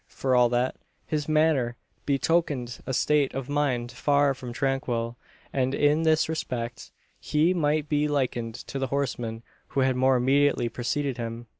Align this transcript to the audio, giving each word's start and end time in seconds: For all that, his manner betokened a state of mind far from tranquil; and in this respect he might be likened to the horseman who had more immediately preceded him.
For 0.07 0.33
all 0.35 0.49
that, 0.49 0.77
his 1.05 1.29
manner 1.29 1.77
betokened 2.07 2.79
a 2.87 2.91
state 2.91 3.35
of 3.35 3.47
mind 3.47 3.91
far 3.91 4.33
from 4.33 4.51
tranquil; 4.51 5.15
and 5.53 5.75
in 5.75 6.01
this 6.01 6.27
respect 6.27 6.89
he 7.19 7.53
might 7.53 7.87
be 7.87 8.07
likened 8.07 8.55
to 8.55 8.79
the 8.79 8.87
horseman 8.87 9.43
who 9.67 9.81
had 9.81 9.95
more 9.95 10.15
immediately 10.15 10.69
preceded 10.69 11.17
him. 11.17 11.45